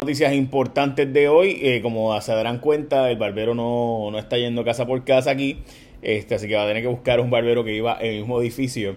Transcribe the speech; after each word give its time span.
noticias 0.00 0.32
importantes 0.32 1.12
de 1.12 1.28
hoy. 1.28 1.58
Eh, 1.62 1.80
como 1.82 2.18
se 2.20 2.32
darán 2.32 2.58
cuenta, 2.58 3.10
el 3.10 3.18
barbero 3.18 3.54
no, 3.54 4.10
no, 4.10 4.18
está 4.18 4.38
yendo 4.38 4.64
casa 4.64 4.86
por 4.86 5.04
casa 5.04 5.30
aquí. 5.30 5.58
Este, 6.02 6.34
así 6.34 6.48
que 6.48 6.54
va 6.54 6.64
a 6.64 6.66
tener 6.66 6.82
que 6.82 6.88
buscar 6.88 7.20
un 7.20 7.30
barbero 7.30 7.64
que 7.64 7.74
iba 7.74 7.98
en 8.00 8.12
el 8.12 8.18
mismo 8.20 8.40
edificio. 8.40 8.96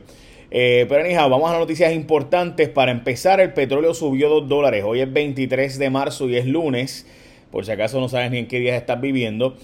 Eh, 0.49 0.85
pero 0.87 1.03
anyhow, 1.03 1.29
vamos 1.29 1.51
a 1.51 1.59
noticias 1.59 1.93
importantes. 1.93 2.69
Para 2.69 2.91
empezar, 2.91 3.39
el 3.41 3.53
petróleo 3.53 3.93
subió 3.93 4.29
2 4.29 4.47
dólares. 4.47 4.83
Hoy 4.85 5.01
es 5.01 5.11
23 5.11 5.77
de 5.77 5.89
marzo 5.89 6.29
y 6.29 6.37
es 6.37 6.45
lunes. 6.45 7.05
Por 7.51 7.65
si 7.65 7.71
acaso 7.71 7.99
no 7.99 8.07
sabes 8.07 8.31
ni 8.31 8.37
en 8.37 8.47
qué 8.47 8.59
días 8.59 8.77
estás 8.77 9.01
viviendo. 9.01 9.57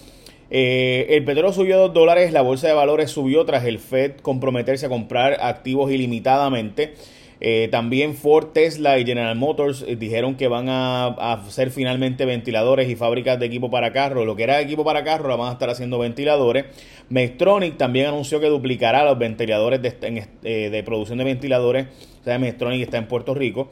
Eh, 0.52 1.06
el 1.10 1.24
petróleo 1.24 1.54
subió 1.54 1.78
2 1.78 1.94
dólares. 1.94 2.34
La 2.34 2.42
bolsa 2.42 2.68
de 2.68 2.74
valores 2.74 3.12
subió 3.12 3.46
tras 3.46 3.66
el 3.66 3.80
Fed 3.80 4.18
comprometerse 4.21 4.88
a 4.88 4.90
comprar 4.90 5.38
activos 5.42 5.92
ilimitadamente. 5.92 6.96
Eh, 7.42 7.70
también 7.71 8.16
Ford, 8.16 8.48
Tesla 8.54 9.00
y 9.00 9.06
General 9.06 9.36
Motors 9.36 9.86
eh, 9.88 9.96
dijeron 9.96 10.36
que 10.36 10.50
van 10.50 10.68
a, 10.68 11.08
hacer 11.08 11.71
finalmente 11.71 12.26
ventiladores 12.26 12.89
y 12.89 12.96
fábricas 12.96 13.39
de 13.39 13.46
equipo 13.46 13.70
para 13.70 13.93
carro. 13.93 14.25
Lo 14.25 14.36
que 14.36 14.43
era 14.43 14.60
equipo 14.60 14.84
para 14.84 15.04
carro, 15.04 15.29
la 15.29 15.36
van 15.38 15.50
a 15.50 15.54
estar 15.54 15.70
haciendo 15.70 16.00
ventiladores. 16.00 16.65
Medtronic 17.10 17.78
también 17.78 18.07
anunció 18.07 18.39
que 18.39 18.48
duplicará 18.48 19.06
los 19.06 19.18
ventiladores 19.18 19.82
de, 19.82 20.28
eh, 20.43 20.84
producción 20.86 21.18
de 21.18 21.24
ventiladores. 21.24 21.88
O 22.21 22.24
sea, 22.25 22.38
Medtronic 22.39 22.82
está 22.82 22.98
en 22.98 23.07
Puerto 23.07 23.34
Rico. 23.34 23.70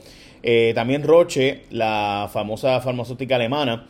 también 0.73 1.03
Roche, 1.03 1.63
la 1.71 2.29
famosa 2.31 2.79
farmacéutica 2.79 3.35
alemana, 3.35 3.87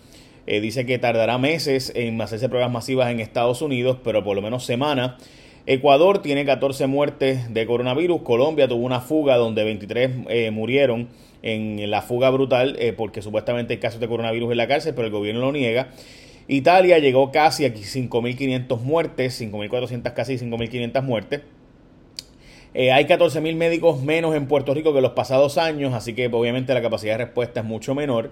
dice 0.48 0.86
que 0.86 0.98
tardará 0.98 1.38
meses 1.38 1.92
en 1.94 2.20
hacerse 2.20 2.50
pruebas 2.50 2.72
masivas 2.72 3.12
en 3.12 3.20
Estados 3.20 3.62
Unidos, 3.62 3.98
pero 4.04 4.24
por 4.24 4.36
lo 4.36 4.42
menos 4.42 4.66
semanas 4.66 5.22
Ecuador 5.70 6.22
tiene 6.22 6.46
14 6.46 6.88
muertes 6.88 7.54
de 7.54 7.66
coronavirus. 7.66 8.22
Colombia 8.22 8.70
tuvo 8.70 8.86
una 8.86 9.02
fuga 9.02 9.36
donde 9.36 9.66
23 9.66 10.12
eh, 10.30 10.50
murieron 10.50 11.10
en 11.44 11.92
la 11.92 12.02
fuga 12.02 12.30
brutal 12.30 12.78
eh, 12.80 12.94
porque 12.94 13.22
supuestamente 13.22 13.74
hay 13.74 13.80
casos 13.80 14.00
de 14.00 14.08
coronavirus 14.08 14.52
en 14.52 14.58
la 14.58 14.68
cárcel, 14.70 14.94
pero 14.96 15.08
el 15.08 15.12
gobierno 15.12 15.42
lo 15.42 15.52
niega. 15.52 15.90
Italia 16.48 17.00
llegó 17.00 17.34
casi 17.34 17.66
a 17.66 17.74
5.500 17.74 18.80
muertes, 18.80 19.42
5.400 19.42 20.14
casi 20.14 20.38
5.500 20.38 21.04
muertes. 21.04 21.42
Eh, 22.74 22.94
hay 22.94 23.04
14.000 23.04 23.56
médicos 23.58 24.02
menos 24.02 24.36
en 24.36 24.48
Puerto 24.48 24.74
Rico 24.74 24.94
que 24.94 25.02
los 25.02 25.12
pasados 25.12 25.58
años, 25.58 25.94
así 25.94 26.14
que 26.14 26.28
obviamente 26.28 26.74
la 26.74 26.82
capacidad 26.82 27.18
de 27.18 27.26
respuesta 27.26 27.60
es 27.60 27.66
mucho 27.66 27.94
menor. 27.94 28.32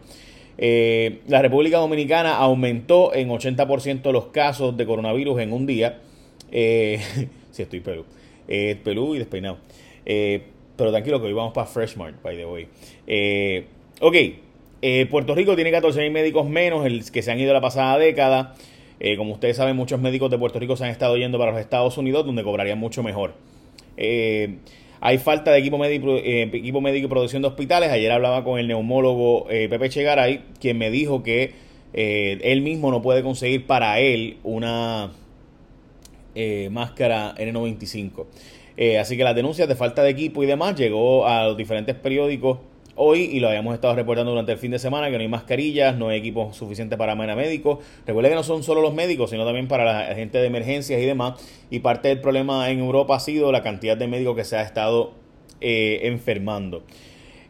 la 0.58 1.42
República 1.42 1.80
Dominicana 1.80 2.38
aumentó 2.38 3.14
en 3.14 3.28
80% 3.28 4.14
los 4.14 4.28
casos 4.28 4.78
de 4.78 4.86
coronavirus 4.86 5.42
en 5.42 5.52
un 5.52 5.66
día. 5.66 6.00
Eh, 6.52 7.00
sí, 7.52 7.64
estoy 7.64 7.80
pelú. 7.80 8.06
Eh, 8.48 8.78
pelú 8.84 9.16
y 9.16 9.20
despeinado. 9.20 9.58
Eh, 10.06 10.42
pero 10.78 10.92
tranquilo 10.92 11.20
que 11.20 11.28
hoy 11.28 11.34
vamos 11.34 11.54
para 11.54 11.68
Freshmart, 11.68 12.22
by 12.22 12.38
the 12.38 12.46
way. 12.46 12.68
Eh, 13.08 13.66
ok, 14.02 14.16
eh, 14.82 15.08
Puerto 15.10 15.34
Rico 15.34 15.56
tiene 15.56 15.72
14.000 15.72 16.12
médicos 16.12 16.48
menos 16.48 16.86
el 16.86 17.10
que 17.12 17.22
se 17.22 17.32
han 17.32 17.40
ido 17.40 17.54
la 17.54 17.62
pasada 17.62 17.98
década. 17.98 18.56
como 19.18 19.34
ustedes 19.34 19.58
saben, 19.58 19.76
muchos 19.76 20.00
médicos 20.00 20.30
de 20.30 20.38
Puerto 20.38 20.60
Rico 20.60 20.76
se 20.76 20.86
han 20.86 20.92
estado 20.92 21.18
yendo 21.18 21.38
para 21.38 21.52
los 21.52 21.60
Estados 21.60 21.98
Unidos, 21.98 22.26
donde 22.26 22.44
cobrarían 22.44 22.78
mucho 22.78 23.04
mejor. 23.04 23.34
hay 23.98 25.18
falta 25.18 25.52
de 25.52 25.60
equipo 25.60 25.78
médico, 25.78 26.18
equipo 26.18 26.82
médico 26.82 27.08
y 27.08 27.10
producción 27.10 27.42
de 27.42 27.48
hospitales. 27.48 27.90
Ayer 27.90 28.12
hablaba 28.12 28.44
con 28.44 28.60
el 28.60 28.68
neumólogo 28.68 29.48
Pepe 29.48 29.90
Chegaray, 29.90 30.44
quien 30.60 30.78
me 30.78 30.92
dijo 30.92 31.24
que 31.24 31.54
él 31.94 32.62
mismo 32.62 32.92
no 32.92 33.02
puede 33.02 33.24
conseguir 33.24 33.66
para 33.66 34.00
él 34.00 34.38
una 34.44 35.12
eh, 36.36 36.70
máscara 36.72 37.34
N95. 37.36 38.26
Eh, 38.78 39.00
así 39.00 39.16
que 39.16 39.24
las 39.24 39.36
denuncias 39.36 39.68
de 39.68 39.76
falta 39.76 40.04
de 40.04 40.10
equipo 40.10 40.44
y 40.44 40.46
demás 40.46 40.76
llegó 40.76 41.26
a 41.26 41.46
los 41.46 41.58
diferentes 41.58 41.96
periódicos 41.96 42.60
hoy 42.98 43.22
y 43.22 43.40
lo 43.40 43.48
habíamos 43.48 43.74
estado 43.74 43.96
reportando 43.96 44.32
durante 44.32 44.52
el 44.52 44.58
fin 44.58 44.72
de 44.72 44.80
semana 44.80 45.10
que 45.10 45.14
no 45.14 45.22
hay 45.22 45.28
mascarillas, 45.28 45.98
no 45.98 46.10
hay 46.10 46.20
equipo 46.20 46.52
suficiente 46.54 46.98
para 46.98 47.16
médicos. 47.16 47.80
Recuerde 48.06 48.30
que 48.30 48.36
no 48.36 48.44
son 48.44 48.64
solo 48.64 48.82
los 48.82 48.94
médicos, 48.94 49.30
sino 49.30 49.46
también 49.46 49.68
para 49.68 49.86
la 49.86 50.16
gente 50.16 50.38
de 50.38 50.48
emergencias 50.48 51.02
y 51.02 51.06
demás. 51.06 51.42
Y 51.70 51.80
parte 51.80 52.10
del 52.10 52.22
problema 52.22 52.70
en 52.70 52.80
Europa 52.80 53.16
ha 53.16 53.20
sido 53.20 53.52
la 53.52 53.64
cantidad 53.64 53.98
de 53.98 54.08
médicos 54.08 54.36
que 54.36 54.44
se 54.44 54.58
ha 54.58 54.62
estado 54.62 55.14
eh, 55.62 56.02
enfermando. 56.04 56.84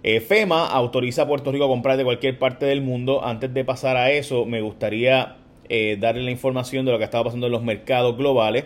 FEMA 0.04 0.68
autoriza 0.68 1.24
a 1.24 1.28
Puerto 1.28 1.52
Rico 1.52 1.66
a 1.66 1.68
comprar 1.68 1.98
de 1.98 2.04
cualquier 2.04 2.38
parte 2.38 2.68
del 2.68 2.82
mundo. 2.82 3.26
Antes 3.26 3.52
de 3.52 3.66
pasar 3.66 3.98
a 3.98 4.12
eso, 4.12 4.46
me 4.46 4.62
gustaría 4.62 5.38
eh, 5.70 5.98
darle 6.00 6.24
la 6.24 6.32
información 6.32 6.86
de 6.86 6.92
lo 6.92 6.98
que 6.98 7.04
estaba 7.04 7.26
pasando 7.26 7.48
en 7.48 7.52
los 7.52 7.64
mercados 7.64 8.18
globales. 8.18 8.66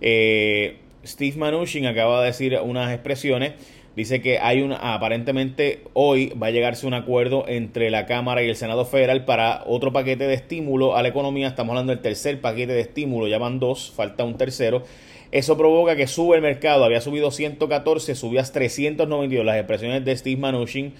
Eh, 0.00 0.76
Steve 1.06 1.36
Mnuchin 1.36 1.86
acaba 1.86 2.20
de 2.20 2.26
decir 2.26 2.58
unas 2.62 2.92
expresiones. 2.92 3.52
Dice 3.96 4.20
que 4.20 4.40
hay 4.40 4.60
un, 4.60 4.72
aparentemente 4.72 5.82
hoy 5.92 6.32
va 6.40 6.48
a 6.48 6.50
llegarse 6.50 6.84
un 6.86 6.94
acuerdo 6.94 7.44
entre 7.46 7.90
la 7.90 8.06
Cámara 8.06 8.42
y 8.42 8.48
el 8.48 8.56
Senado 8.56 8.84
Federal 8.84 9.24
para 9.24 9.62
otro 9.66 9.92
paquete 9.92 10.26
de 10.26 10.34
estímulo 10.34 10.96
a 10.96 11.02
la 11.02 11.08
economía. 11.08 11.46
Estamos 11.46 11.70
hablando 11.70 11.92
del 11.92 12.02
tercer 12.02 12.40
paquete 12.40 12.72
de 12.72 12.80
estímulo, 12.80 13.28
ya 13.28 13.38
van 13.38 13.60
dos, 13.60 13.92
falta 13.94 14.24
un 14.24 14.36
tercero. 14.36 14.82
Eso 15.30 15.56
provoca 15.56 15.94
que 15.94 16.08
sube 16.08 16.34
el 16.36 16.42
mercado. 16.42 16.84
Había 16.84 17.00
subido 17.00 17.30
114, 17.30 18.16
subió 18.16 18.40
a 18.40 18.44
392. 18.44 19.46
Las 19.46 19.56
expresiones 19.56 20.04
de 20.04 20.16
Steve 20.16 20.36
Mnuchin 20.36 20.94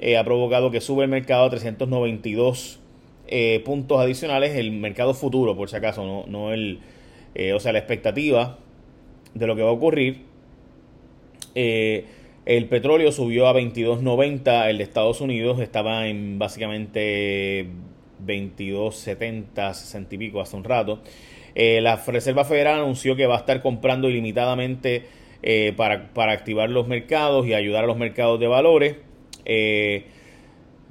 eh, 0.00 0.16
ha 0.16 0.24
provocado 0.24 0.72
que 0.72 0.80
sube 0.80 1.04
el 1.04 1.10
mercado 1.10 1.44
a 1.44 1.50
392 1.50 2.80
eh, 3.34 3.62
puntos 3.64 3.98
adicionales 3.98 4.56
el 4.56 4.72
mercado 4.72 5.14
futuro, 5.14 5.56
por 5.56 5.70
si 5.70 5.76
acaso, 5.76 6.04
no, 6.04 6.24
no 6.26 6.52
el, 6.52 6.80
eh, 7.34 7.54
o 7.54 7.60
sea, 7.60 7.72
la 7.72 7.78
expectativa 7.78 8.58
de 9.32 9.46
lo 9.46 9.56
que 9.56 9.62
va 9.62 9.70
a 9.70 9.72
ocurrir. 9.72 10.22
Eh, 11.54 12.04
el 12.44 12.68
petróleo 12.68 13.10
subió 13.10 13.46
a 13.46 13.54
22.90, 13.54 14.68
el 14.68 14.76
de 14.78 14.84
Estados 14.84 15.22
Unidos 15.22 15.60
estaba 15.60 16.08
en 16.08 16.38
básicamente 16.38 17.68
22.70, 18.26 19.72
60 19.72 20.14
y 20.14 20.18
pico 20.18 20.40
hace 20.40 20.56
un 20.56 20.64
rato. 20.64 21.00
la 21.54 21.96
Reserva 21.96 22.44
Federal 22.44 22.80
anunció 22.80 23.16
que 23.16 23.26
va 23.26 23.36
a 23.36 23.38
estar 23.38 23.62
comprando 23.62 24.10
ilimitadamente 24.10 25.04
para, 25.76 26.12
para, 26.12 26.32
activar 26.32 26.68
los 26.68 26.86
mercados 26.86 27.46
y 27.46 27.54
ayudar 27.54 27.84
a 27.84 27.86
los 27.86 27.96
mercados 27.96 28.38
de 28.40 28.46
valores. 28.46 28.96
Eh, 29.44 30.04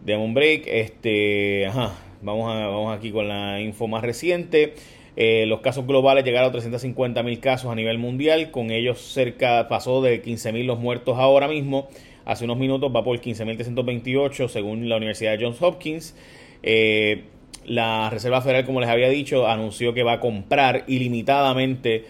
un 0.08 0.34
break, 0.34 0.64
este, 0.68 1.68
ajá, 1.68 1.94
Vamos, 2.22 2.54
a, 2.54 2.68
vamos 2.68 2.96
aquí 2.96 3.12
con 3.12 3.28
la 3.28 3.60
info 3.62 3.88
más 3.88 4.04
reciente. 4.04 4.76
Eh, 5.16 5.46
los 5.48 5.62
casos 5.62 5.86
globales 5.88 6.24
llegaron 6.24 6.50
a 6.50 6.52
350 6.52 7.24
mil 7.24 7.40
casos 7.40 7.72
a 7.72 7.76
nivel 7.76 7.98
mundial. 7.98 8.52
Con 8.52 8.72
ellos 8.72 9.00
cerca, 9.00 9.68
pasó 9.68 10.02
de 10.02 10.22
15 10.22 10.52
mil 10.54 10.68
los 10.68 10.80
muertos 10.80 11.18
ahora 11.18 11.48
mismo. 11.48 11.88
Hace 12.26 12.46
unos 12.46 12.58
minutos 12.58 12.92
va 12.96 13.04
por 13.04 13.20
15.328 13.20 14.48
según 14.48 14.88
la 14.88 14.98
Universidad 14.98 15.38
de 15.38 15.44
Johns 15.44 15.62
Hopkins. 15.62 16.16
Eh, 16.62 17.24
la 17.66 18.10
Reserva 18.10 18.42
Federal, 18.42 18.66
como 18.66 18.80
les 18.82 18.90
había 18.90 19.10
dicho, 19.10 19.48
anunció 19.48 19.94
que 19.94 20.04
va 20.04 20.14
a 20.14 20.20
comprar 20.20 20.84
ilimitadamente 20.88 22.06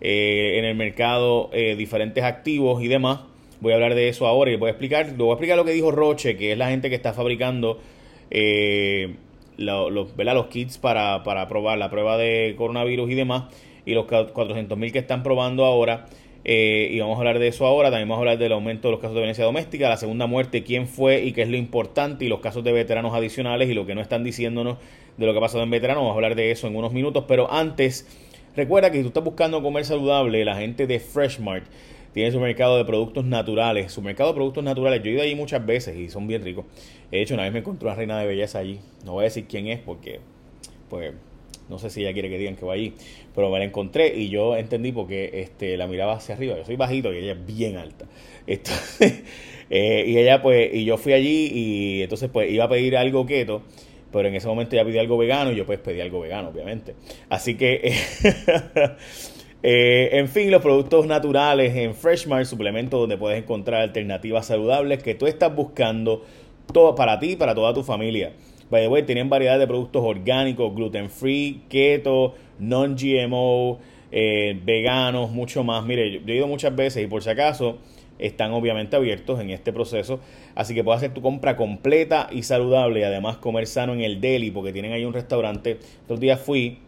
eh, 0.00 0.58
en 0.58 0.64
el 0.64 0.74
mercado 0.74 1.50
diferentes 1.76 2.24
activos 2.24 2.82
y 2.82 2.88
demás. 2.88 3.20
Voy 3.60 3.72
a 3.72 3.76
hablar 3.76 3.94
de 3.94 4.08
eso 4.08 4.26
ahora 4.26 4.50
y 4.50 4.56
voy 4.56 4.68
a 4.68 4.70
explicar, 4.72 5.16
voy 5.16 5.30
a 5.30 5.32
explicar 5.34 5.56
lo 5.56 5.64
que 5.64 5.70
dijo 5.70 5.92
Roche, 5.92 6.36
que 6.36 6.52
es 6.52 6.58
la 6.58 6.68
gente 6.68 6.88
que 6.88 6.96
está 6.96 7.12
fabricando 7.12 7.80
los, 9.62 9.90
los 9.90 10.46
kits 10.46 10.78
para, 10.78 11.22
para 11.22 11.48
probar 11.48 11.78
la 11.78 11.90
prueba 11.90 12.16
de 12.16 12.54
coronavirus 12.56 13.10
y 13.10 13.14
demás, 13.14 13.44
y 13.84 13.94
los 13.94 14.06
400.000 14.06 14.92
que 14.92 14.98
están 14.98 15.22
probando 15.22 15.64
ahora. 15.64 16.06
Eh, 16.44 16.88
y 16.90 16.98
vamos 16.98 17.16
a 17.16 17.18
hablar 17.18 17.38
de 17.38 17.48
eso 17.48 17.66
ahora. 17.66 17.90
También 17.90 18.08
vamos 18.08 18.18
a 18.18 18.22
hablar 18.22 18.38
del 18.38 18.52
aumento 18.52 18.88
de 18.88 18.92
los 18.92 19.00
casos 19.00 19.14
de 19.14 19.20
violencia 19.20 19.44
doméstica, 19.44 19.88
la 19.88 19.96
segunda 19.96 20.26
muerte, 20.26 20.64
quién 20.64 20.86
fue 20.86 21.22
y 21.22 21.32
qué 21.32 21.42
es 21.42 21.48
lo 21.48 21.56
importante, 21.56 22.24
y 22.24 22.28
los 22.28 22.40
casos 22.40 22.64
de 22.64 22.72
veteranos 22.72 23.14
adicionales 23.14 23.68
y 23.68 23.74
lo 23.74 23.86
que 23.86 23.94
no 23.94 24.00
están 24.00 24.24
diciéndonos 24.24 24.78
de 25.16 25.26
lo 25.26 25.32
que 25.32 25.38
ha 25.38 25.42
pasado 25.42 25.62
en 25.62 25.70
veteranos. 25.70 26.02
Vamos 26.02 26.14
a 26.14 26.16
hablar 26.16 26.34
de 26.34 26.50
eso 26.50 26.66
en 26.66 26.76
unos 26.76 26.92
minutos. 26.92 27.24
Pero 27.28 27.52
antes, 27.52 28.08
recuerda 28.56 28.90
que 28.90 28.98
si 28.98 29.02
tú 29.02 29.08
estás 29.08 29.24
buscando 29.24 29.62
comer 29.62 29.84
saludable, 29.84 30.44
la 30.44 30.56
gente 30.56 30.86
de 30.86 31.00
Freshmart 31.00 31.64
tiene 32.12 32.30
su 32.30 32.40
mercado 32.40 32.76
de 32.76 32.84
productos 32.84 33.24
naturales, 33.24 33.92
su 33.92 34.02
mercado 34.02 34.30
de 34.30 34.34
productos 34.34 34.64
naturales. 34.64 35.02
Yo 35.02 35.10
he 35.10 35.14
ido 35.14 35.22
allí 35.22 35.34
muchas 35.34 35.64
veces 35.64 35.96
y 35.96 36.08
son 36.10 36.26
bien 36.26 36.42
ricos. 36.42 36.66
De 37.10 37.22
hecho, 37.22 37.34
una 37.34 37.44
vez 37.44 37.52
me 37.52 37.60
encontré 37.60 37.86
una 37.86 37.96
reina 37.96 38.18
de 38.18 38.26
belleza 38.26 38.58
allí. 38.58 38.80
No 39.04 39.12
voy 39.12 39.22
a 39.22 39.24
decir 39.24 39.46
quién 39.48 39.66
es 39.68 39.80
porque, 39.80 40.20
pues, 40.90 41.12
no 41.68 41.78
sé 41.78 41.90
si 41.90 42.02
ella 42.02 42.12
quiere 42.12 42.28
que 42.28 42.38
digan 42.38 42.56
que 42.56 42.66
va 42.66 42.74
allí, 42.74 42.94
pero 43.34 43.50
me 43.50 43.58
la 43.58 43.64
encontré 43.64 44.14
y 44.14 44.28
yo 44.28 44.56
entendí 44.56 44.92
porque 44.92 45.30
este, 45.34 45.76
la 45.76 45.86
miraba 45.86 46.14
hacia 46.14 46.34
arriba. 46.34 46.56
Yo 46.56 46.64
soy 46.64 46.76
bajito 46.76 47.12
y 47.12 47.18
ella 47.18 47.32
es 47.32 47.46
bien 47.46 47.76
alta. 47.76 48.06
Eh, 49.74 50.04
y 50.06 50.18
ella, 50.18 50.42
pues, 50.42 50.68
y 50.74 50.84
yo 50.84 50.98
fui 50.98 51.14
allí 51.14 51.50
y 51.50 52.02
entonces, 52.02 52.28
pues, 52.30 52.50
iba 52.50 52.64
a 52.64 52.68
pedir 52.68 52.94
algo 52.94 53.24
keto 53.24 53.62
pero 54.12 54.28
en 54.28 54.34
ese 54.34 54.46
momento 54.46 54.76
ya 54.76 54.84
pedí 54.84 54.98
algo 54.98 55.16
vegano 55.16 55.50
y 55.50 55.56
yo 55.56 55.66
pues 55.66 55.78
pedí 55.78 56.00
algo 56.00 56.20
vegano, 56.20 56.50
obviamente. 56.50 56.94
Así 57.30 57.56
que 57.56 57.80
en 59.62 60.28
fin, 60.28 60.50
los 60.50 60.60
productos 60.60 61.06
naturales 61.06 61.76
en 61.76 61.94
Freshmart, 61.94 62.46
suplemento 62.46 62.98
donde 62.98 63.16
puedes 63.16 63.40
encontrar 63.40 63.82
alternativas 63.82 64.46
saludables 64.46 65.02
que 65.02 65.14
tú 65.14 65.26
estás 65.26 65.54
buscando 65.54 66.24
todo 66.72 66.94
para 66.94 67.18
ti 67.18 67.32
y 67.32 67.36
para 67.36 67.54
toda 67.54 67.72
tu 67.72 67.82
familia. 67.82 68.32
By 68.70 68.82
the 68.82 68.88
way, 68.88 69.02
tienen 69.02 69.28
variedad 69.28 69.58
de 69.58 69.66
productos 69.66 70.02
orgánicos, 70.02 70.74
gluten 70.74 71.10
free, 71.10 71.60
keto, 71.68 72.34
non-GMO, 72.58 73.78
eh, 74.10 74.58
veganos, 74.64 75.30
mucho 75.30 75.62
más. 75.62 75.84
Mire, 75.84 76.10
yo, 76.10 76.20
he 76.26 76.36
ido 76.36 76.46
muchas 76.46 76.74
veces 76.74 77.04
y 77.04 77.06
por 77.06 77.22
si 77.22 77.28
acaso, 77.28 77.78
están 78.18 78.52
obviamente 78.52 78.96
abiertos 78.96 79.40
en 79.40 79.50
este 79.50 79.72
proceso. 79.72 80.20
Así 80.54 80.74
que 80.74 80.82
puedes 80.82 80.98
hacer 80.98 81.12
tu 81.12 81.20
compra 81.20 81.54
completa 81.54 82.28
y 82.32 82.44
saludable 82.44 83.00
y 83.00 83.02
además 83.02 83.36
comer 83.36 83.66
sano 83.66 83.92
en 83.92 84.00
el 84.00 84.20
deli 84.20 84.50
porque 84.50 84.72
tienen 84.72 84.92
ahí 84.92 85.04
un 85.04 85.12
restaurante. 85.12 85.78
Estos 86.00 86.18
días 86.18 86.40
fui, 86.40 86.78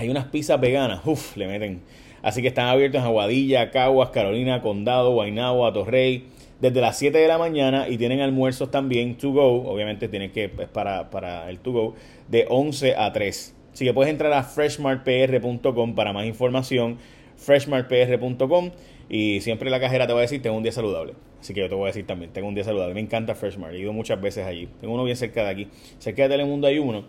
hay 0.00 0.08
unas 0.08 0.26
pizzas 0.26 0.60
veganas, 0.60 1.00
uff, 1.04 1.36
le 1.36 1.46
meten. 1.46 1.82
Así 2.22 2.42
que 2.42 2.48
están 2.48 2.66
abiertos 2.66 3.00
en 3.00 3.06
Aguadilla, 3.06 3.70
Caguas, 3.70 4.10
Carolina, 4.10 4.60
Condado, 4.60 5.12
Guaynabo, 5.12 5.72
Torrey 5.72 6.26
desde 6.60 6.80
las 6.80 6.98
7 6.98 7.16
de 7.16 7.26
la 7.26 7.38
mañana 7.38 7.88
y 7.88 7.96
tienen 7.96 8.20
almuerzos 8.20 8.70
también 8.70 9.16
to 9.16 9.32
go, 9.32 9.68
obviamente 9.68 10.08
tienen 10.08 10.30
que 10.30 10.44
es 10.44 10.68
para, 10.68 11.10
para 11.10 11.48
el 11.48 11.58
to 11.58 11.72
go, 11.72 11.94
de 12.28 12.46
11 12.48 12.96
a 12.96 13.12
3. 13.12 13.54
Así 13.72 13.84
que 13.84 13.94
puedes 13.94 14.10
entrar 14.10 14.32
a 14.32 14.42
freshmartpr.com 14.42 15.94
para 15.94 16.12
más 16.12 16.26
información, 16.26 16.98
freshmartpr.com 17.36 18.70
y 19.08 19.40
siempre 19.40 19.70
la 19.70 19.80
cajera 19.80 20.06
te 20.06 20.12
va 20.12 20.18
a 20.20 20.22
decir, 20.22 20.42
tengo 20.42 20.56
un 20.56 20.62
día 20.62 20.72
saludable. 20.72 21.14
Así 21.40 21.54
que 21.54 21.60
yo 21.60 21.68
te 21.68 21.74
voy 21.74 21.84
a 21.84 21.86
decir 21.86 22.06
también, 22.06 22.32
tengo 22.32 22.48
un 22.48 22.54
día 22.54 22.64
saludable. 22.64 22.92
Me 22.92 23.00
encanta 23.00 23.34
Freshmart, 23.34 23.74
he 23.74 23.78
ido 23.78 23.94
muchas 23.94 24.20
veces 24.20 24.44
allí. 24.44 24.68
Tengo 24.80 24.92
uno 24.92 25.04
bien 25.04 25.16
cerca 25.16 25.44
de 25.44 25.50
aquí. 25.50 25.68
Cerca 25.98 26.24
de 26.24 26.28
Telemundo 26.28 26.66
hay 26.66 26.78
uno 26.78 27.04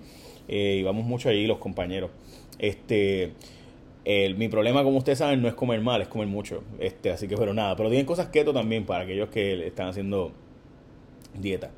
eh, 0.47 0.77
y 0.79 0.83
vamos 0.83 1.03
mucho 1.03 1.27
allí 1.27 1.45
los 1.45 1.57
compañeros. 1.57 2.11
Este, 2.61 3.33
mi 4.35 4.47
problema, 4.47 4.83
como 4.83 4.99
ustedes 4.99 5.17
saben, 5.17 5.41
no 5.41 5.47
es 5.47 5.55
comer 5.55 5.81
mal, 5.81 6.01
es 6.01 6.07
comer 6.07 6.27
mucho. 6.27 6.63
Este, 6.79 7.09
así 7.09 7.27
que, 7.27 7.35
pero 7.35 7.53
nada. 7.53 7.75
Pero 7.75 7.89
tienen 7.89 8.05
cosas 8.05 8.27
keto 8.27 8.53
también 8.53 8.85
para 8.85 9.03
aquellos 9.03 9.29
que 9.29 9.65
están 9.65 9.87
haciendo 9.87 10.31
dieta. 11.33 11.71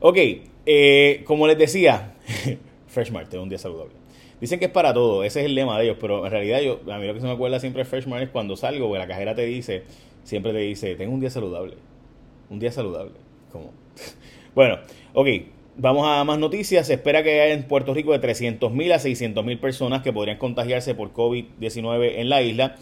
Ok, 0.00 0.16
eh, 0.64 1.22
como 1.26 1.46
les 1.46 1.58
decía, 1.58 2.14
Freshmart, 2.88 3.28
tengo 3.28 3.42
un 3.42 3.50
día 3.50 3.58
saludable. 3.58 3.94
Dicen 4.40 4.58
que 4.58 4.64
es 4.64 4.70
para 4.72 4.92
todo, 4.92 5.22
ese 5.22 5.40
es 5.40 5.46
el 5.46 5.54
lema 5.54 5.78
de 5.78 5.84
ellos, 5.84 5.98
pero 6.00 6.24
en 6.24 6.32
realidad 6.32 6.60
yo, 6.60 6.80
a 6.92 6.98
mí 6.98 7.06
lo 7.06 7.14
que 7.14 7.20
se 7.20 7.26
me 7.26 7.32
acuerda 7.32 7.60
siempre 7.60 7.84
de 7.84 7.88
Freshman 7.88 8.22
es 8.22 8.30
cuando 8.30 8.56
salgo, 8.56 8.96
la 8.96 9.06
cajera 9.06 9.36
te 9.36 9.44
dice, 9.44 9.84
siempre 10.24 10.52
te 10.52 10.58
dice, 10.58 10.96
tengo 10.96 11.14
un 11.14 11.20
día 11.20 11.30
saludable. 11.30 11.76
Un 12.50 12.58
día 12.58 12.72
saludable. 12.72 13.12
Como. 13.52 13.70
bueno, 14.54 14.78
ok, 15.14 15.28
vamos 15.76 16.06
a 16.06 16.22
más 16.24 16.38
noticias. 16.38 16.86
Se 16.86 16.94
espera 16.94 17.22
que 17.22 17.40
haya 17.40 17.54
en 17.54 17.64
Puerto 17.64 17.94
Rico 17.94 18.12
de 18.12 18.20
300.000 18.20 18.92
a 18.92 18.98
600.000 18.98 19.60
personas 19.60 20.02
que 20.02 20.12
podrían 20.12 20.38
contagiarse 20.38 20.94
por 20.94 21.12
COVID-19 21.12 22.12
en 22.16 22.28
la 22.28 22.42
isla. 22.42 22.76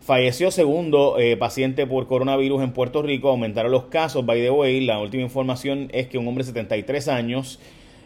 Falleció 0.00 0.50
segundo 0.50 1.18
eh, 1.18 1.36
paciente 1.36 1.86
por 1.86 2.06
coronavirus 2.06 2.62
en 2.62 2.72
Puerto 2.72 3.02
Rico. 3.02 3.28
Aumentaron 3.28 3.70
los 3.70 3.84
casos. 3.84 4.26
By 4.26 4.40
the 4.40 4.50
way, 4.50 4.80
la 4.80 4.98
última 4.98 5.22
información 5.22 5.88
es 5.92 6.08
que 6.08 6.18
un 6.18 6.26
hombre 6.26 6.44
de 6.44 6.48
73 6.48 7.08
años 7.08 7.60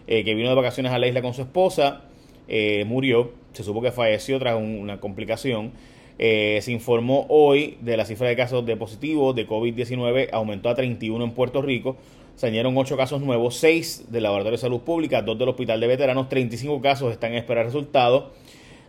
eh, 0.07 0.25
que 0.25 0.35
vino 0.35 0.49
de 0.49 0.55
vacaciones 0.55 0.93
a 0.93 0.99
la 0.99 1.07
isla 1.07 1.23
con 1.23 1.35
su 1.35 1.43
esposa 1.43 2.03
eh, 2.49 2.85
murió, 2.87 3.33
se 3.53 3.65
supo 3.65 3.83
que 3.83 3.91
falleció 3.91 4.39
tras 4.39 4.57
una 4.57 5.01
complicación. 5.01 5.73
Eh, 6.19 6.61
se 6.63 6.73
informó 6.73 7.27
hoy 7.29 7.77
de 7.81 7.97
la 7.97 8.07
cifra 8.07 8.29
de 8.29 8.37
casos 8.37 8.65
de 8.65 8.77
positivos 8.77 9.35
de 9.35 9.47
COVID-19, 9.47 10.31
aumentó 10.33 10.71
a 10.71 10.75
31 10.75 11.25
en 11.25 11.31
Puerto 11.33 11.61
Rico. 11.61 11.97
Se 12.37 12.47
añadieron 12.47 12.77
8 12.77 12.97
casos 12.97 13.21
nuevos, 13.21 13.57
6 13.57 14.13
del 14.13 14.23
Laboratorio 14.23 14.57
de 14.57 14.61
Salud 14.61 14.81
Pública, 14.81 15.23
2 15.23 15.39
del 15.39 15.49
Hospital 15.49 15.81
de 15.81 15.87
Veteranos, 15.87 16.29
35 16.29 16.81
casos 16.81 17.11
están 17.11 17.33
en 17.33 17.39
espera 17.39 17.61
de 17.61 17.67
resultados. 17.67 18.27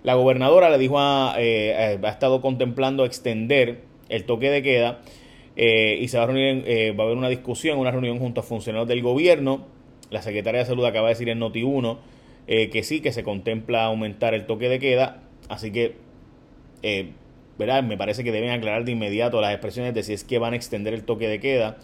La 0.03 0.13
gobernadora 0.13 0.69
le 0.69 0.77
dijo 0.77 0.99
a, 0.99 1.35
eh, 1.39 1.97
ha 2.01 2.09
estado 2.09 2.41
contemplando 2.41 3.05
extender 3.05 3.81
el 4.09 4.25
toque 4.25 4.49
de 4.49 4.61
queda 4.61 5.01
y 5.55 6.07
se 6.07 6.17
va 6.19 6.25
a 6.25 6.27
reunir, 6.27 6.63
va 6.97 7.03
a 7.03 7.07
haber 7.07 7.17
una 7.17 7.29
discusión, 7.29 7.79
una 7.79 7.89
reunión 7.89 8.19
junto 8.19 8.41
a 8.41 8.43
funcionarios 8.43 8.87
del 8.87 9.01
gobierno. 9.01 9.65
La 10.11 10.21
secretaria 10.21 10.59
de 10.59 10.67
Salud 10.67 10.85
acaba 10.85 11.07
de 11.07 11.15
decir 11.15 11.29
en 11.29 11.39
Noti1 11.39 11.97
eh, 12.49 12.69
que 12.69 12.81
sí, 12.81 13.01
que 13.01 13.11
se 13.11 13.23
contempla 13.23 13.83
aumentar 13.83 14.33
el 14.33 14.45
toque 14.45 14.69
de 14.69 14.79
queda, 14.79 15.21
así 15.49 15.71
que, 15.71 15.95
eh, 16.81 17.09
¿verdad? 17.59 17.83
Me 17.83 17.97
parece 17.97 18.23
que 18.23 18.31
deben 18.31 18.51
aclarar 18.51 18.85
de 18.85 18.93
inmediato 18.93 19.41
las 19.41 19.51
expresiones 19.51 19.93
de 19.93 20.01
si 20.01 20.13
es 20.13 20.23
que 20.23 20.39
van 20.39 20.53
a 20.53 20.55
extender 20.55 20.93
el 20.93 21.03
toque 21.03 21.27
de 21.27 21.41
queda, 21.41 21.77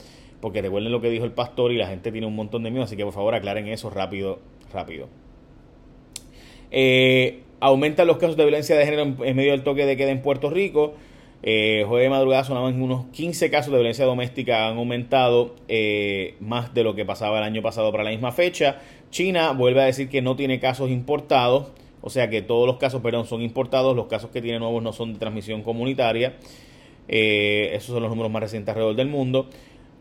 porque 0.43 0.61
recuerden 0.61 0.91
lo 0.91 0.99
que 0.99 1.09
dijo 1.09 1.23
el 1.23 1.31
pastor 1.31 1.71
y 1.71 1.77
la 1.77 1.87
gente 1.87 2.11
tiene 2.11 2.27
un 2.27 2.35
montón 2.35 2.63
de 2.63 2.69
miedo, 2.69 2.83
así 2.83 2.97
que 2.97 3.05
por 3.05 3.13
favor 3.13 3.33
aclaren 3.33 3.69
eso 3.69 3.89
rápido, 3.89 4.39
rápido. 4.73 5.07
Eh, 6.69 7.43
aumentan 7.61 8.07
los 8.07 8.17
casos 8.17 8.35
de 8.35 8.43
violencia 8.43 8.75
de 8.75 8.83
género 8.83 9.03
en, 9.23 9.35
medio 9.37 9.51
del 9.51 9.63
toque 9.63 9.85
de 9.85 9.95
queda 9.95 10.11
en 10.11 10.21
Puerto 10.21 10.49
Rico. 10.49 10.95
Eh, 11.43 11.85
jueves 11.87 12.07
de 12.07 12.09
madrugada 12.09 12.43
sonaban 12.43 12.81
unos 12.81 13.05
15 13.13 13.49
casos 13.49 13.71
de 13.71 13.77
violencia 13.77 14.03
doméstica, 14.03 14.67
han 14.67 14.75
aumentado 14.75 15.55
eh, 15.69 16.35
más 16.41 16.73
de 16.73 16.83
lo 16.83 16.93
que 16.93 17.05
pasaba 17.05 17.37
el 17.37 17.45
año 17.45 17.61
pasado 17.61 17.89
para 17.93 18.03
la 18.03 18.09
misma 18.09 18.33
fecha. 18.33 18.81
China 19.11 19.53
vuelve 19.53 19.81
a 19.81 19.85
decir 19.85 20.09
que 20.09 20.21
no 20.21 20.35
tiene 20.35 20.59
casos 20.59 20.89
importados, 20.89 21.71
o 22.01 22.09
sea 22.09 22.29
que 22.29 22.41
todos 22.41 22.67
los 22.67 22.75
casos, 22.75 23.01
perdón, 23.01 23.27
son 23.27 23.41
importados, 23.41 23.95
los 23.95 24.07
casos 24.07 24.29
que 24.29 24.41
tiene 24.41 24.59
nuevos 24.59 24.83
no 24.83 24.91
son 24.91 25.13
de 25.13 25.19
transmisión 25.19 25.63
comunitaria. 25.63 26.33
Eh, 27.07 27.71
esos 27.73 27.93
son 27.93 28.01
los 28.01 28.09
números 28.09 28.31
más 28.31 28.41
recientes 28.41 28.69
alrededor 28.69 28.95
del 28.95 29.07
mundo. 29.07 29.49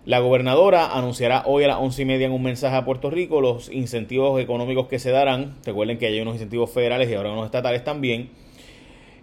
La 0.05 0.19
gobernadora 0.19 0.97
anunciará 0.97 1.45
hoy 1.47 1.65
a 1.65 1.69
las 1.69 1.79
once 1.79 2.03
y 2.03 2.05
media 2.05 2.27
en 2.27 2.33
un 2.33 2.43
mensaje 2.43 2.75
a 2.75 2.85
Puerto 2.85 3.11
Rico 3.11 3.41
los 3.41 3.71
incentivos 3.71 4.41
económicos 4.41 4.89
que 4.89 4.99
se 4.99 5.11
darán. 5.11 5.57
Recuerden 5.65 5.99
que 5.99 6.07
hay 6.07 6.21
unos 6.21 6.35
incentivos 6.35 6.71
federales 6.71 7.09
y 7.09 7.15
ahora 7.15 7.33
unos 7.33 7.47
estatales 7.47 7.85
también. 7.85 8.31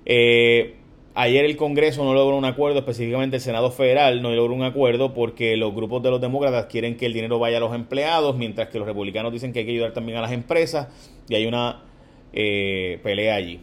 Eh, 0.06 0.76
Ayer 1.16 1.44
el 1.44 1.58
Congreso 1.58 2.06
no 2.06 2.14
logró 2.14 2.38
un 2.38 2.46
acuerdo, 2.46 2.80
específicamente 2.80 3.36
el 3.36 3.42
Senado 3.42 3.72
Federal 3.72 4.22
no 4.22 4.32
logró 4.32 4.54
un 4.54 4.64
acuerdo 4.64 5.14
porque 5.14 5.58
los 5.58 5.76
grupos 5.76 6.02
de 6.02 6.12
los 6.12 6.22
demócratas 6.22 6.68
quieren 6.68 6.96
que 6.96 7.08
el 7.08 7.12
dinero 7.12 7.40
vaya 7.40 7.58
a 7.58 7.60
los 7.60 7.76
empleados, 7.76 8.38
mientras 8.38 8.70
que 8.70 8.78
los 8.78 8.88
republicanos 8.88 9.34
dicen 9.34 9.52
que 9.52 9.60
hay 9.60 9.66
que 9.66 9.72
ayudar 9.72 9.92
también 9.92 10.18
a 10.18 10.22
las 10.22 10.32
empresas 10.32 10.88
y 11.28 11.36
hay 11.36 11.46
una 11.46 11.84
eh, 12.32 13.00
pelea 13.04 13.36
allí. 13.36 13.60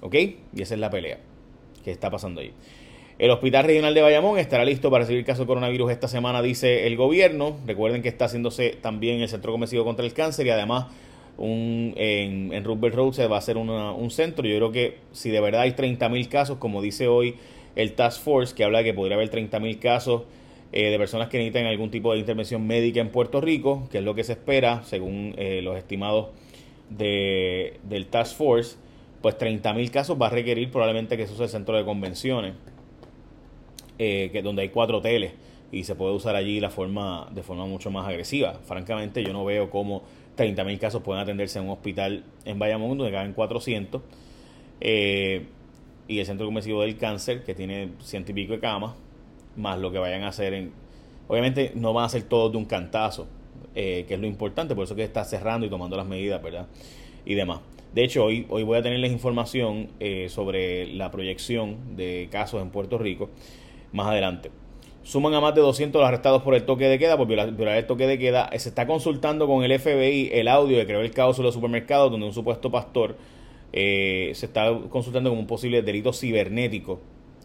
¿Ok? 0.00 0.14
Y 0.14 0.62
esa 0.62 0.72
es 0.72 0.80
la 0.80 0.88
pelea 0.88 1.18
que 1.84 1.90
está 1.90 2.08
pasando 2.08 2.40
allí. 2.40 2.52
El 3.18 3.30
Hospital 3.30 3.64
Regional 3.64 3.94
de 3.94 4.02
Bayamón 4.02 4.38
estará 4.38 4.62
listo 4.66 4.90
para 4.90 5.04
recibir 5.04 5.24
caso 5.24 5.42
de 5.42 5.46
coronavirus 5.46 5.90
esta 5.90 6.06
semana, 6.06 6.42
dice 6.42 6.86
el 6.86 6.96
gobierno. 6.96 7.56
Recuerden 7.66 8.02
que 8.02 8.10
está 8.10 8.26
haciéndose 8.26 8.76
también 8.82 9.22
el 9.22 9.28
Centro 9.30 9.52
Convencido 9.52 9.84
contra 9.86 10.04
el 10.04 10.12
Cáncer 10.12 10.46
y 10.46 10.50
además 10.50 10.88
un, 11.38 11.94
en, 11.96 12.52
en 12.52 12.62
Road 12.62 13.12
se 13.12 13.26
va 13.26 13.36
a 13.36 13.38
hacer 13.38 13.56
un 13.56 14.10
centro. 14.10 14.46
Yo 14.46 14.56
creo 14.56 14.70
que 14.70 14.98
si 15.12 15.30
de 15.30 15.40
verdad 15.40 15.62
hay 15.62 15.70
30.000 15.70 16.28
casos, 16.28 16.58
como 16.58 16.82
dice 16.82 17.08
hoy 17.08 17.36
el 17.74 17.94
Task 17.94 18.22
Force, 18.22 18.54
que 18.54 18.64
habla 18.64 18.78
de 18.78 18.84
que 18.84 18.94
podría 18.94 19.16
haber 19.16 19.30
30.000 19.30 19.78
casos 19.78 20.24
eh, 20.72 20.90
de 20.90 20.98
personas 20.98 21.28
que 21.28 21.38
necesitan 21.38 21.64
algún 21.64 21.90
tipo 21.90 22.12
de 22.12 22.18
intervención 22.18 22.66
médica 22.66 23.00
en 23.00 23.08
Puerto 23.08 23.40
Rico, 23.40 23.88
que 23.90 23.98
es 23.98 24.04
lo 24.04 24.14
que 24.14 24.24
se 24.24 24.32
espera 24.32 24.82
según 24.84 25.34
eh, 25.38 25.62
los 25.62 25.78
estimados 25.78 26.28
de, 26.90 27.80
del 27.82 28.08
Task 28.08 28.36
Force, 28.36 28.76
pues 29.22 29.38
30.000 29.38 29.90
casos 29.90 30.18
va 30.20 30.26
a 30.26 30.30
requerir 30.30 30.70
probablemente 30.70 31.16
que 31.16 31.22
eso 31.22 31.34
sea 31.34 31.44
el 31.44 31.50
centro 31.50 31.78
de 31.78 31.84
convenciones, 31.84 32.52
eh, 33.98 34.30
que 34.32 34.42
donde 34.42 34.62
hay 34.62 34.68
cuatro 34.68 34.98
hoteles 34.98 35.32
y 35.72 35.84
se 35.84 35.94
puede 35.94 36.14
usar 36.14 36.36
allí 36.36 36.60
la 36.60 36.70
forma 36.70 37.28
de 37.32 37.42
forma 37.42 37.66
mucho 37.66 37.90
más 37.90 38.06
agresiva. 38.06 38.54
Francamente, 38.64 39.24
yo 39.24 39.32
no 39.32 39.44
veo 39.44 39.70
cómo 39.70 40.02
30.000 40.36 40.78
casos 40.78 41.02
pueden 41.02 41.22
atenderse 41.22 41.58
en 41.58 41.66
un 41.66 41.70
hospital 41.72 42.24
en 42.44 42.58
Bayamón, 42.58 42.96
donde 42.96 43.12
caben 43.12 43.32
400. 43.32 44.02
Eh, 44.80 45.46
y 46.08 46.18
el 46.20 46.26
Centro 46.26 46.46
Convencido 46.46 46.80
del 46.82 46.96
Cáncer, 46.96 47.42
que 47.42 47.54
tiene 47.54 47.90
ciento 48.00 48.30
y 48.30 48.34
pico 48.34 48.52
de 48.52 48.60
camas, 48.60 48.94
más 49.56 49.78
lo 49.78 49.90
que 49.90 49.98
vayan 49.98 50.22
a 50.22 50.28
hacer 50.28 50.54
en... 50.54 50.72
Obviamente 51.28 51.72
no 51.74 51.92
van 51.92 52.04
a 52.04 52.06
hacer 52.06 52.22
todo 52.22 52.50
de 52.50 52.56
un 52.56 52.66
cantazo, 52.66 53.26
eh, 53.74 54.04
que 54.06 54.14
es 54.14 54.20
lo 54.20 54.28
importante, 54.28 54.76
por 54.76 54.84
eso 54.84 54.94
que 54.94 55.02
está 55.02 55.24
cerrando 55.24 55.66
y 55.66 55.70
tomando 55.70 55.96
las 55.96 56.06
medidas, 56.06 56.40
¿verdad? 56.40 56.68
Y 57.24 57.34
demás. 57.34 57.60
De 57.92 58.04
hecho, 58.04 58.24
hoy, 58.24 58.46
hoy 58.48 58.62
voy 58.62 58.78
a 58.78 58.82
tenerles 58.82 59.10
información 59.10 59.88
eh, 59.98 60.28
sobre 60.28 60.86
la 60.94 61.10
proyección 61.10 61.96
de 61.96 62.28
casos 62.30 62.62
en 62.62 62.70
Puerto 62.70 62.98
Rico 62.98 63.30
más 63.92 64.08
adelante. 64.08 64.50
Suman 65.02 65.34
a 65.34 65.40
más 65.40 65.54
de 65.54 65.60
200 65.60 66.00
los 66.00 66.08
arrestados 66.08 66.42
por 66.42 66.54
el 66.54 66.64
toque 66.64 66.88
de 66.88 66.98
queda, 66.98 67.16
por 67.16 67.28
violar, 67.28 67.48
el 67.48 67.86
toque 67.86 68.08
de 68.08 68.18
queda. 68.18 68.50
Se 68.58 68.68
está 68.68 68.86
consultando 68.88 69.46
con 69.46 69.62
el 69.62 69.78
FBI 69.78 70.30
el 70.32 70.48
audio 70.48 70.76
de 70.78 70.84
creó 70.84 71.00
el 71.00 71.12
caos 71.12 71.38
en 71.38 71.44
los 71.44 71.54
supermercados, 71.54 72.10
donde 72.10 72.26
un 72.26 72.32
supuesto 72.32 72.72
pastor 72.72 73.16
eh, 73.72 74.32
se 74.34 74.46
está 74.46 74.76
consultando 74.90 75.30
como 75.30 75.40
un 75.40 75.46
posible 75.46 75.82
delito 75.82 76.12
cibernético. 76.12 77.00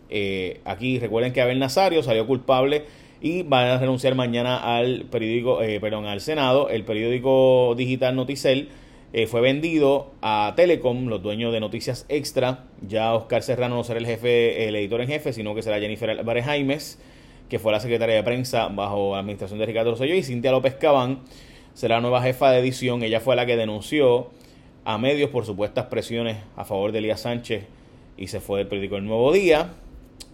Eh, 0.10 0.60
aquí 0.66 0.98
recuerden 0.98 1.34
que 1.34 1.42
Abel 1.42 1.60
Nazario 1.60 2.02
salió 2.02 2.26
culpable 2.26 2.86
y 3.22 3.44
va 3.44 3.76
a 3.76 3.78
renunciar 3.78 4.16
mañana 4.16 4.58
al 4.58 5.06
periódico, 5.12 5.62
eh, 5.62 5.80
perdón, 5.80 6.06
al 6.06 6.22
Senado. 6.22 6.70
El 6.70 6.84
periódico 6.84 7.76
digital 7.78 8.16
Noticel 8.16 8.70
fue 9.28 9.42
vendido 9.42 10.12
a 10.22 10.54
Telecom, 10.56 11.08
los 11.08 11.22
dueños 11.22 11.52
de 11.52 11.60
Noticias 11.60 12.06
Extra. 12.08 12.66
Ya 12.88 13.14
Oscar 13.14 13.44
Serrano 13.44 13.76
no 13.76 13.84
será 13.84 14.00
el 14.00 14.06
jefe, 14.06 14.68
el 14.68 14.76
editor 14.76 15.02
en 15.02 15.08
jefe, 15.08 15.34
sino 15.34 15.54
que 15.54 15.62
será 15.62 15.80
Jennifer 15.80 16.10
Álvarez 16.10 16.46
que 17.52 17.60
fue 17.60 17.74
la 17.74 17.82
secretaria 17.82 18.16
de 18.16 18.24
prensa 18.24 18.70
bajo 18.70 19.12
la 19.12 19.20
administración 19.20 19.60
de 19.60 19.66
Ricardo 19.66 19.92
Rosselló, 19.92 20.16
y 20.16 20.24
Cintia 20.24 20.52
López 20.52 20.76
Cabán 20.76 21.20
será 21.74 21.96
la 21.96 22.02
nueva 22.02 22.22
jefa 22.22 22.50
de 22.50 22.60
edición. 22.60 23.04
Ella 23.04 23.20
fue 23.20 23.36
la 23.36 23.46
que 23.46 23.58
denunció 23.58 24.30
a 24.86 24.98
medios 24.98 25.30
por 25.32 25.46
supuestas 25.46 25.88
presiones 25.88 26.38
a 26.56 26.64
favor 26.64 26.94
de 26.94 27.00
Elías 27.00 27.20
Sánchez 27.20 27.66
y 28.16 28.28
se 28.28 28.40
fue 28.40 28.60
del 28.60 28.68
periódico 28.68 28.96
El 28.96 29.06
Nuevo 29.06 29.34
Día. 29.34 29.74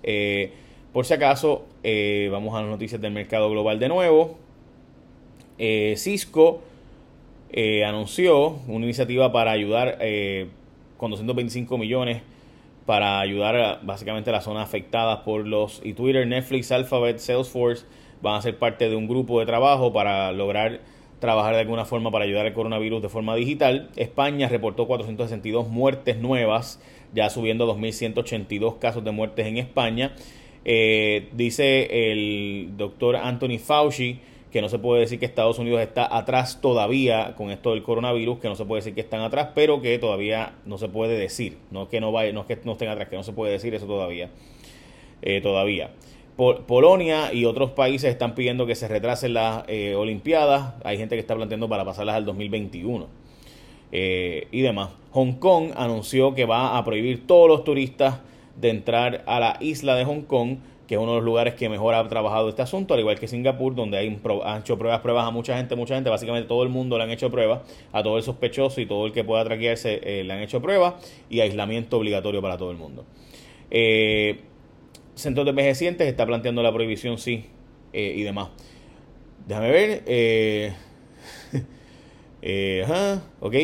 Eh, 0.03 0.51
por 0.93 1.07
si 1.07 1.15
acaso, 1.15 1.65
eh, 1.81 2.29
vamos 2.31 2.53
a 2.53 2.61
las 2.61 2.69
noticias 2.69 3.01
del 3.01 3.13
mercado 3.13 3.49
global 3.49 3.79
de 3.79 3.89
nuevo. 3.89 4.37
Eh, 7.51 7.85
anunció 7.85 8.59
una 8.67 8.85
iniciativa 8.85 9.31
para 9.31 9.51
ayudar 9.51 9.99
con 10.97 11.11
225 11.11 11.77
millones 11.77 12.21
para 12.87 13.19
ayudar 13.19 13.55
a, 13.57 13.79
básicamente 13.83 14.29
a 14.29 14.33
las 14.33 14.45
zonas 14.45 14.63
afectadas 14.63 15.19
por 15.19 15.45
los 15.45 15.81
y 15.83 15.93
Twitter, 15.93 16.25
Netflix, 16.25 16.71
Alphabet, 16.71 17.19
Salesforce 17.19 17.85
van 18.21 18.35
a 18.35 18.41
ser 18.41 18.57
parte 18.57 18.89
de 18.89 18.95
un 18.95 19.07
grupo 19.07 19.39
de 19.41 19.45
trabajo 19.45 19.91
para 19.91 20.31
lograr 20.31 20.79
trabajar 21.19 21.53
de 21.53 21.61
alguna 21.61 21.83
forma 21.83 22.11
para 22.11 22.25
ayudar 22.25 22.45
al 22.45 22.53
coronavirus 22.53 23.01
de 23.01 23.09
forma 23.09 23.35
digital. 23.35 23.89
España 23.97 24.47
reportó 24.47 24.87
462 24.87 25.67
muertes 25.67 26.17
nuevas, 26.17 26.79
ya 27.13 27.29
subiendo 27.29 27.69
a 27.69 27.75
2.182 27.75 28.79
casos 28.79 29.03
de 29.03 29.11
muertes 29.11 29.47
en 29.47 29.57
España. 29.57 30.13
Eh, 30.63 31.27
dice 31.33 32.11
el 32.11 32.71
doctor 32.77 33.17
Anthony 33.17 33.57
Fauci 33.59 34.19
que 34.51 34.61
no 34.61 34.69
se 34.69 34.79
puede 34.79 35.01
decir 35.01 35.19
que 35.19 35.25
Estados 35.25 35.59
Unidos 35.59 35.81
está 35.81 36.15
atrás 36.15 36.61
todavía 36.61 37.35
con 37.35 37.51
esto 37.51 37.71
del 37.71 37.83
coronavirus, 37.83 38.39
que 38.39 38.47
no 38.47 38.55
se 38.55 38.65
puede 38.65 38.81
decir 38.81 38.95
que 38.95 39.01
están 39.01 39.21
atrás, 39.21 39.49
pero 39.53 39.81
que 39.81 39.97
todavía 39.99 40.53
no 40.65 40.77
se 40.77 40.87
puede 40.87 41.17
decir, 41.17 41.57
no 41.71 41.89
que 41.89 41.99
no 41.99 42.11
vaya, 42.11 42.31
no 42.31 42.41
es 42.41 42.47
que 42.47 42.59
no 42.63 42.73
estén 42.73 42.89
atrás, 42.89 43.09
que 43.09 43.15
no 43.15 43.23
se 43.23 43.33
puede 43.33 43.51
decir 43.51 43.73
eso 43.75 43.85
todavía, 43.85 44.29
eh, 45.21 45.41
todavía. 45.41 45.91
Polonia 46.37 47.33
y 47.33 47.45
otros 47.45 47.71
países 47.71 48.11
están 48.11 48.35
pidiendo 48.35 48.67
que 48.67 48.75
se 48.75 48.87
retrasen 48.87 49.33
las 49.33 49.63
eh, 49.67 49.95
Olimpiadas. 49.95 50.75
Hay 50.83 50.97
gente 50.97 51.15
que 51.15 51.19
está 51.19 51.35
planteando 51.35 51.67
para 51.67 51.83
pasarlas 51.83 52.15
al 52.15 52.25
2021 52.25 53.07
eh, 53.91 54.47
y 54.51 54.61
demás. 54.61 54.91
Hong 55.11 55.33
Kong 55.39 55.71
anunció 55.75 56.35
que 56.35 56.45
va 56.45 56.77
a 56.77 56.85
prohibir 56.85 57.25
todos 57.25 57.49
los 57.49 57.63
turistas 57.63 58.19
de 58.55 58.69
entrar 58.69 59.23
a 59.25 59.39
la 59.39 59.57
isla 59.61 59.95
de 59.95 60.05
Hong 60.05 60.21
Kong, 60.21 60.57
que 60.87 60.95
es 60.95 61.01
uno 61.01 61.11
de 61.11 61.17
los 61.17 61.25
lugares 61.25 61.53
que 61.55 61.67
mejor 61.67 61.93
ha 61.93 62.07
trabajado 62.07 62.47
este 62.47 62.61
asunto, 62.61 62.93
al 62.93 63.01
igual 63.01 63.19
que 63.19 63.27
Singapur, 63.27 63.75
donde 63.75 63.97
hay, 63.97 64.19
han 64.45 64.61
hecho 64.61 64.77
pruebas, 64.77 65.01
pruebas 65.01 65.27
a 65.27 65.31
mucha 65.31 65.57
gente, 65.57 65.75
mucha 65.75 65.95
gente, 65.95 66.09
básicamente 66.09 66.47
todo 66.47 66.63
el 66.63 66.69
mundo 66.69 66.97
le 66.97 67.03
han 67.03 67.11
hecho 67.11 67.29
pruebas, 67.29 67.61
a 67.91 68.01
todo 68.03 68.15
el 68.17 68.23
sospechoso 68.23 68.79
y 68.79 68.85
todo 68.85 69.05
el 69.05 69.11
que 69.11 69.25
pueda 69.25 69.43
traquearse 69.43 69.99
eh, 70.01 70.23
le 70.23 70.33
han 70.33 70.39
hecho 70.39 70.61
pruebas 70.61 70.93
y 71.29 71.41
aislamiento 71.41 71.97
obligatorio 71.97 72.41
para 72.41 72.57
todo 72.57 72.71
el 72.71 72.77
mundo. 72.77 73.05
Eh, 73.69 74.39
centros 75.15 75.45
de 75.45 75.49
envejecientes 75.49 76.07
está 76.07 76.25
planteando 76.25 76.63
la 76.63 76.71
prohibición, 76.71 77.17
sí, 77.17 77.45
eh, 77.91 78.13
y 78.15 78.23
demás. 78.23 78.49
Déjame 79.45 79.71
ver. 79.71 80.03
Eh, 80.05 80.73
ajá, 82.85 83.23
ok. 83.41 83.55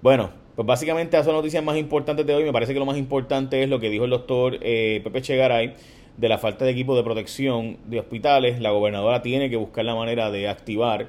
Bueno, 0.00 0.30
pues 0.56 0.66
básicamente 0.66 1.16
esas 1.16 1.26
son 1.26 1.34
noticias 1.34 1.62
más 1.62 1.76
importantes 1.76 2.26
de 2.26 2.34
hoy. 2.34 2.44
Me 2.44 2.52
parece 2.52 2.72
que 2.72 2.78
lo 2.78 2.86
más 2.86 2.96
importante 2.96 3.62
es 3.62 3.68
lo 3.68 3.80
que 3.80 3.90
dijo 3.90 4.04
el 4.04 4.10
doctor 4.10 4.58
Pepe 4.58 5.20
Chegaray 5.20 5.74
de 6.16 6.28
la 6.28 6.38
falta 6.38 6.64
de 6.64 6.70
equipo 6.70 6.96
de 6.96 7.02
protección 7.02 7.78
de 7.86 8.00
hospitales. 8.00 8.60
La 8.60 8.70
gobernadora 8.70 9.22
tiene 9.22 9.50
que 9.50 9.56
buscar 9.56 9.84
la 9.84 9.94
manera 9.94 10.30
de 10.30 10.48
activar 10.48 11.08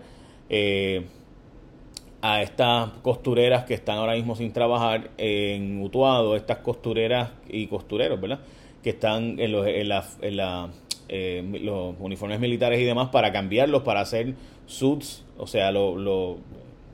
a 2.21 2.41
estas 2.41 2.89
costureras 3.01 3.65
que 3.65 3.73
están 3.73 3.97
ahora 3.97 4.13
mismo 4.13 4.35
sin 4.35 4.51
trabajar 4.51 5.11
en 5.17 5.81
Utuado, 5.81 6.35
estas 6.35 6.59
costureras 6.59 7.31
y 7.47 7.67
costureros, 7.67 8.19
¿verdad? 8.19 8.39
que 8.85 8.91
están 8.91 9.39
en 9.39 9.51
los, 9.51 9.65
en 9.65 9.89
la, 9.89 10.05
en 10.21 10.37
la, 10.37 10.69
eh, 11.09 11.43
los 11.63 11.95
uniformes 11.97 12.39
militares 12.39 12.79
y 12.79 12.83
demás 12.83 13.09
para 13.09 13.31
cambiarlos, 13.31 13.81
para 13.81 14.01
hacer 14.01 14.35
suits, 14.67 15.25
o 15.39 15.47
sea, 15.47 15.71
los 15.71 16.37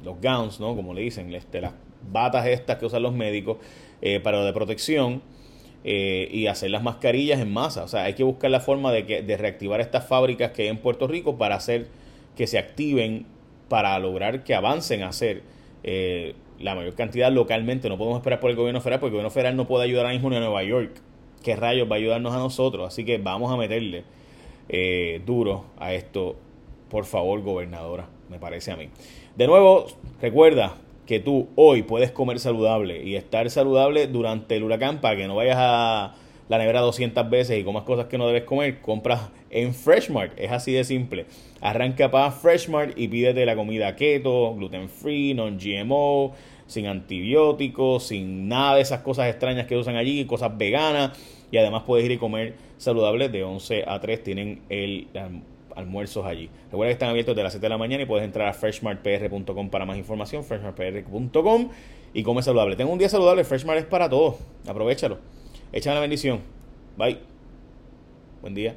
gowns, 0.01 0.61
¿no? 0.61 0.73
Como 0.73 0.93
le 0.93 1.01
dicen, 1.01 1.35
este, 1.35 1.59
las 1.59 1.73
batas 2.09 2.47
estas 2.47 2.77
que 2.77 2.85
usan 2.85 3.03
los 3.03 3.13
médicos 3.13 3.57
eh, 4.01 4.21
para 4.21 4.41
de 4.41 4.53
protección. 4.53 5.21
Eh, 5.83 6.29
y 6.31 6.45
hacer 6.45 6.69
las 6.69 6.83
mascarillas 6.83 7.39
en 7.39 7.51
masa. 7.51 7.83
O 7.83 7.87
sea, 7.87 8.03
hay 8.03 8.13
que 8.13 8.23
buscar 8.23 8.51
la 8.51 8.59
forma 8.59 8.91
de, 8.91 9.05
que, 9.05 9.23
de 9.23 9.37
reactivar 9.37 9.81
estas 9.81 10.07
fábricas 10.07 10.51
que 10.51 10.63
hay 10.63 10.67
en 10.67 10.77
Puerto 10.77 11.07
Rico 11.07 11.37
para 11.37 11.55
hacer 11.55 11.87
que 12.35 12.45
se 12.45 12.59
activen, 12.59 13.25
para 13.67 13.97
lograr 13.97 14.43
que 14.43 14.53
avancen 14.53 15.01
a 15.01 15.09
hacer 15.09 15.41
la 16.59 16.75
mayor 16.75 16.93
cantidad 16.93 17.31
localmente. 17.31 17.89
No 17.89 17.97
podemos 17.97 18.19
esperar 18.19 18.39
por 18.39 18.51
el 18.51 18.55
gobierno 18.55 18.79
federal, 18.79 18.99
porque 18.99 19.09
el 19.09 19.13
gobierno 19.13 19.31
federal 19.31 19.55
no 19.55 19.65
puede 19.65 19.85
ayudar 19.85 20.05
ahora 20.05 20.13
mismo 20.13 20.29
ni 20.29 20.35
a 20.35 20.39
Nueva 20.39 20.63
York 20.63 21.01
qué 21.41 21.55
rayos 21.55 21.89
va 21.89 21.95
a 21.95 21.99
ayudarnos 21.99 22.33
a 22.33 22.37
nosotros. 22.37 22.87
Así 22.87 23.03
que 23.03 23.17
vamos 23.17 23.51
a 23.51 23.57
meterle 23.57 24.03
eh, 24.69 25.21
duro 25.25 25.65
a 25.77 25.93
esto, 25.93 26.35
por 26.89 27.05
favor, 27.05 27.41
gobernadora, 27.41 28.07
me 28.29 28.39
parece 28.39 28.71
a 28.71 28.77
mí. 28.77 28.89
De 29.35 29.47
nuevo, 29.47 29.87
recuerda 30.21 30.75
que 31.05 31.19
tú 31.19 31.49
hoy 31.55 31.83
puedes 31.83 32.11
comer 32.11 32.39
saludable 32.39 33.03
y 33.03 33.15
estar 33.15 33.49
saludable 33.49 34.07
durante 34.07 34.55
el 34.55 34.63
huracán 34.63 35.01
para 35.01 35.15
que 35.15 35.27
no 35.27 35.35
vayas 35.35 35.57
a 35.59 36.15
la 36.51 36.57
nevera 36.57 36.81
200 36.81 37.29
veces 37.29 37.57
y 37.57 37.63
comas 37.63 37.83
cosas 37.83 38.07
que 38.07 38.17
no 38.17 38.27
debes 38.27 38.43
comer, 38.43 38.81
compras 38.81 39.29
en 39.49 39.73
Freshmart. 39.73 40.37
Es 40.37 40.51
así 40.51 40.73
de 40.73 40.83
simple. 40.83 41.25
Arranca 41.61 42.11
para 42.11 42.29
Freshmart 42.31 42.97
y 42.97 43.07
pídete 43.07 43.45
la 43.45 43.55
comida 43.55 43.95
keto, 43.95 44.53
gluten 44.55 44.89
free, 44.89 45.33
non 45.33 45.57
GMO, 45.57 46.33
sin 46.67 46.87
antibióticos, 46.87 48.07
sin 48.07 48.49
nada 48.49 48.75
de 48.75 48.81
esas 48.81 48.99
cosas 48.99 49.29
extrañas 49.29 49.65
que 49.65 49.77
usan 49.77 49.95
allí, 49.95 50.25
cosas 50.25 50.57
veganas. 50.57 51.17
Y 51.51 51.57
además 51.57 51.83
puedes 51.85 52.05
ir 52.05 52.11
y 52.11 52.17
comer 52.17 52.55
saludable 52.77 53.29
de 53.29 53.43
11 53.43 53.85
a 53.87 53.99
3. 53.99 54.23
Tienen 54.23 54.61
el 54.69 55.07
almuerzos 55.75 56.25
allí. 56.25 56.49
Recuerda 56.65 56.89
que 56.89 56.93
están 56.93 57.09
abiertos 57.09 57.35
de 57.35 57.43
las 57.43 57.53
7 57.53 57.65
de 57.65 57.69
la 57.69 57.77
mañana 57.77 58.03
y 58.03 58.05
puedes 58.05 58.25
entrar 58.25 58.47
a 58.47 58.53
freshmartpr.com 58.53 59.69
para 59.69 59.85
más 59.85 59.97
información, 59.97 60.43
freshmartpr.com 60.43 61.69
y 62.13 62.23
come 62.23 62.41
saludable. 62.41 62.75
Tengo 62.75 62.91
un 62.91 62.99
día 62.99 63.09
saludable, 63.09 63.43
Freshmart 63.43 63.79
es 63.79 63.85
para 63.85 64.09
todos. 64.09 64.35
Aprovechalo. 64.67 65.17
Échame 65.71 65.95
la 65.95 66.01
bendición. 66.01 66.41
Bye. 66.97 67.19
Buen 68.41 68.53
día. 68.53 68.75